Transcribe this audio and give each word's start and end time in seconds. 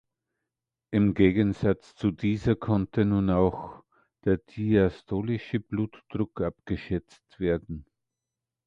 Im 0.89 1.13
Gegensatz 1.13 1.93
zu 1.93 2.09
dieser 2.09 2.55
konnte 2.55 3.05
nun 3.05 3.29
auch 3.29 3.83
der 4.25 4.37
diastolische 4.37 5.59
Blutdruck 5.59 6.41
abgeschätzt 6.41 7.39
werden. 7.39 7.85